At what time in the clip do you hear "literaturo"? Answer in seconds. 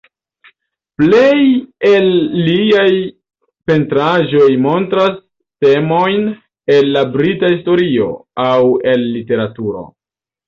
9.19-9.85